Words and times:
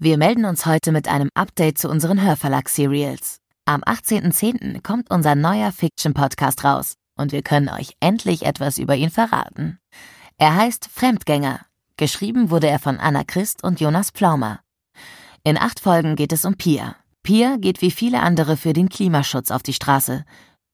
Wir 0.00 0.16
melden 0.16 0.44
uns 0.44 0.64
heute 0.64 0.92
mit 0.92 1.08
einem 1.08 1.28
Update 1.34 1.76
zu 1.76 1.88
unseren 1.88 2.22
Hörverlag-Serials. 2.22 3.40
Am 3.64 3.82
18.10. 3.82 4.80
kommt 4.80 5.10
unser 5.10 5.34
neuer 5.34 5.72
Fiction-Podcast 5.72 6.62
raus 6.62 6.94
und 7.16 7.32
wir 7.32 7.42
können 7.42 7.68
euch 7.68 7.94
endlich 7.98 8.46
etwas 8.46 8.78
über 8.78 8.94
ihn 8.94 9.10
verraten. 9.10 9.80
Er 10.36 10.54
heißt 10.54 10.88
Fremdgänger. 10.88 11.66
Geschrieben 11.96 12.50
wurde 12.50 12.68
er 12.68 12.78
von 12.78 13.00
Anna 13.00 13.24
Christ 13.24 13.64
und 13.64 13.80
Jonas 13.80 14.12
Pflaumer. 14.12 14.60
In 15.42 15.58
acht 15.58 15.80
Folgen 15.80 16.14
geht 16.14 16.32
es 16.32 16.44
um 16.44 16.54
Pia. 16.54 16.94
Pia 17.24 17.56
geht 17.56 17.82
wie 17.82 17.90
viele 17.90 18.20
andere 18.20 18.56
für 18.56 18.74
den 18.74 18.88
Klimaschutz 18.88 19.50
auf 19.50 19.64
die 19.64 19.72
Straße. 19.72 20.24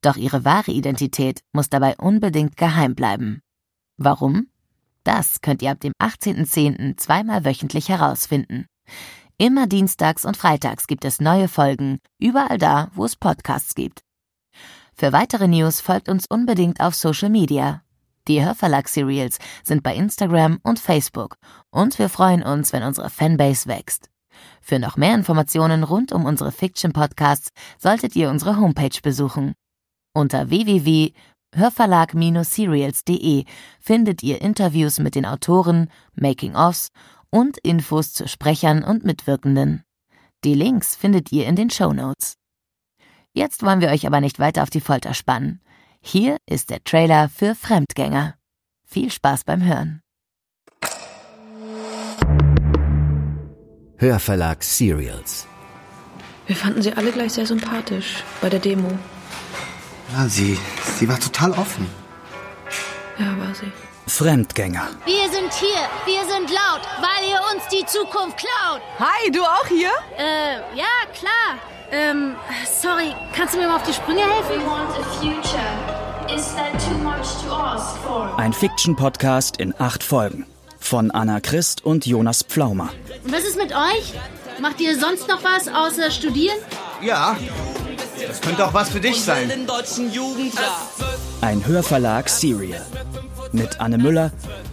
Doch 0.01 0.17
ihre 0.17 0.45
wahre 0.45 0.71
Identität 0.71 1.39
muss 1.51 1.69
dabei 1.69 1.97
unbedingt 1.97 2.57
geheim 2.57 2.93
bleiben. 2.93 3.41
Warum? 3.97 4.49
Das 5.03 5.41
könnt 5.41 5.63
ihr 5.63 5.71
ab 5.71 5.79
dem 5.79 5.93
18.10. 5.99 6.97
zweimal 6.97 7.43
wöchentlich 7.43 7.89
herausfinden. 7.89 8.67
Immer 9.37 9.67
dienstags 9.67 10.23
und 10.23 10.37
freitags 10.37 10.87
gibt 10.87 11.03
es 11.03 11.19
neue 11.19 11.47
Folgen, 11.47 11.99
überall 12.19 12.57
da, 12.57 12.89
wo 12.93 13.05
es 13.05 13.15
Podcasts 13.15 13.75
gibt. 13.75 14.01
Für 14.93 15.11
weitere 15.11 15.49
News 15.49 15.81
folgt 15.81 16.07
uns 16.07 16.25
unbedingt 16.27 16.79
auf 16.79 16.95
Social 16.95 17.29
Media. 17.29 17.81
Die 18.29 18.43
Hörverlag-Serials 18.43 19.39
sind 19.63 19.83
bei 19.83 19.93
Instagram 19.93 20.59
und 20.63 20.79
Facebook 20.79 21.35
und 21.69 21.99
wir 21.99 22.09
freuen 22.09 22.43
uns, 22.43 22.73
wenn 22.73 22.83
unsere 22.83 23.09
Fanbase 23.09 23.67
wächst. 23.67 24.09
Für 24.61 24.79
noch 24.79 24.97
mehr 24.97 25.13
Informationen 25.13 25.83
rund 25.83 26.11
um 26.11 26.25
unsere 26.25 26.51
Fiction-Podcasts 26.51 27.51
solltet 27.77 28.15
ihr 28.15 28.29
unsere 28.29 28.57
Homepage 28.57 28.99
besuchen. 29.03 29.53
Unter 30.13 30.49
www.hörverlag-serials.de 30.49 33.45
findet 33.79 34.23
ihr 34.23 34.41
Interviews 34.41 34.97
mit 34.99 35.15
den 35.15 35.25
Autoren, 35.25 35.89
Making-ofs 36.15 36.89
und 37.35 37.57
Infos 37.57 38.13
zu 38.13 38.29
Sprechern 38.29 38.81
und 38.81 39.03
Mitwirkenden. 39.03 39.83
Die 40.45 40.53
Links 40.53 40.95
findet 40.95 41.33
ihr 41.33 41.45
in 41.47 41.57
den 41.57 41.69
Show 41.69 41.91
Notes. 41.91 42.37
Jetzt 43.33 43.61
wollen 43.61 43.81
wir 43.81 43.89
euch 43.89 44.07
aber 44.07 44.21
nicht 44.21 44.39
weiter 44.39 44.63
auf 44.63 44.69
die 44.69 44.79
Folter 44.79 45.13
spannen. 45.13 45.59
Hier 45.99 46.37
ist 46.49 46.69
der 46.69 46.81
Trailer 46.85 47.27
für 47.27 47.53
Fremdgänger. 47.53 48.35
Viel 48.85 49.11
Spaß 49.11 49.43
beim 49.43 49.61
Hören. 49.65 50.01
Hörverlag 53.97 54.63
Serials. 54.63 55.45
Wir 56.47 56.55
fanden 56.55 56.81
sie 56.81 56.93
alle 56.93 57.11
gleich 57.11 57.33
sehr 57.33 57.45
sympathisch 57.45 58.23
bei 58.39 58.49
der 58.49 58.61
Demo. 58.61 58.97
Ja, 60.13 60.29
sie, 60.29 60.57
sie 60.97 61.09
war 61.09 61.19
total 61.19 61.51
offen. 61.51 61.85
Ja, 63.19 63.37
war 63.37 63.53
sie. 63.53 63.73
Fremdgänger. 64.07 64.89
Wir 65.05 65.29
sind 65.31 65.51
hier, 65.53 65.81
wir 66.05 66.21
sind 66.29 66.49
laut, 66.51 66.81
weil 67.01 67.27
ihr 67.29 67.39
uns 67.53 67.67
die 67.71 67.85
Zukunft 67.87 68.37
klaut. 68.37 68.81
Hi, 68.99 69.31
du 69.31 69.41
auch 69.41 69.67
hier? 69.67 69.89
Äh, 70.17 70.57
ja, 70.77 70.85
klar. 71.13 71.57
Ähm, 71.91 72.35
sorry, 72.81 73.15
kannst 73.35 73.55
du 73.55 73.59
mir 73.59 73.67
mal 73.67 73.77
auf 73.77 73.83
die 73.83 73.93
Sprünge 73.93 74.21
helfen? 74.21 74.61
Ein 78.37 78.53
Fiction-Podcast 78.53 79.57
in 79.57 79.73
acht 79.79 80.03
Folgen. 80.03 80.45
Von 80.79 81.09
Anna 81.09 81.39
Christ 81.39 81.83
und 81.83 82.05
Jonas 82.05 82.43
Pflaumer. 82.43 82.89
Und 83.23 83.33
was 83.33 83.43
ist 83.43 83.57
mit 83.57 83.71
euch? 83.71 84.13
Macht 84.59 84.79
ihr 84.81 84.99
sonst 84.99 85.27
noch 85.27 85.43
was 85.43 85.67
außer 85.67 86.11
studieren? 86.11 86.57
Ja, 87.01 87.35
das 88.27 88.39
könnte 88.39 88.65
auch 88.65 88.73
was 88.73 88.89
für 88.89 88.99
dich 88.99 89.21
sein. 89.21 89.67
Ein 91.41 91.65
Hörverlag 91.65 92.29
Serial. 92.29 92.85
Mit 93.51 93.79
Anne 93.79 93.97
Müller, 93.97 94.31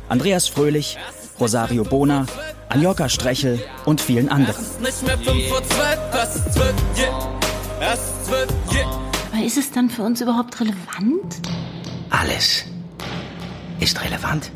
Andreas 0.09 0.48
Fröhlich, 0.48 0.98
Rosario 1.39 1.84
Bona, 1.84 2.27
Anjoka 2.69 3.09
Strechel 3.09 3.62
und 3.84 4.01
vielen 4.01 4.29
anderen. 4.29 4.64
Aber 9.33 9.45
ist 9.45 9.56
es 9.59 9.70
dann 9.73 9.91
für 9.91 10.03
uns 10.03 10.20
überhaupt 10.20 10.61
relevant? 10.61 11.41
Alles 12.11 12.64
ist 13.80 14.02
relevant. 14.05 14.51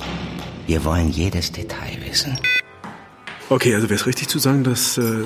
Wir 0.67 0.85
wollen 0.85 1.11
jedes 1.11 1.53
Detail 1.53 1.99
wissen. 2.07 2.39
Okay, 3.49 3.75
also 3.75 3.89
wäre 3.89 4.01
es 4.01 4.07
richtig 4.07 4.29
zu 4.29 4.41
sagen, 4.41 4.65
dass 4.65 4.99
äh, 4.99 5.23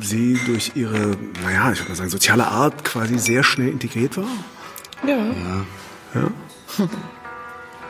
sie 0.00 0.38
durch 0.46 0.72
ihre, 0.76 1.16
naja, 1.42 1.72
ich 1.72 1.80
würde 1.80 1.90
mal 1.90 1.96
sagen, 1.96 2.10
soziale 2.10 2.46
Art 2.46 2.84
quasi 2.84 3.18
sehr 3.18 3.42
schnell 3.42 3.68
integriert 3.68 4.16
war? 4.16 4.28
Ja. 5.04 5.18
Ja? 6.14 6.30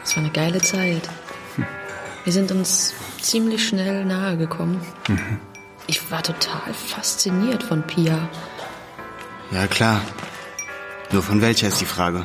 Es 0.07 0.15
war 0.15 0.23
eine 0.23 0.33
geile 0.33 0.61
Zeit. 0.61 1.03
Wir 2.23 2.33
sind 2.33 2.53
uns 2.53 2.95
ziemlich 3.21 3.67
schnell 3.67 4.05
nahe 4.05 4.37
gekommen. 4.37 4.81
Ich 5.89 6.13
war 6.13 6.23
total 6.23 6.73
fasziniert 6.73 7.65
von 7.65 7.83
Pia. 7.83 8.29
Ja, 9.51 9.67
klar. 9.67 10.01
Nur 11.11 11.25
von 11.25 11.41
welcher 11.41 11.67
ist 11.67 11.81
die 11.81 11.87
Frage? 11.87 12.25